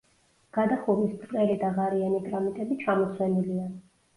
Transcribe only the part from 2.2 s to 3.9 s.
კრამიტები ჩამოცვენილია.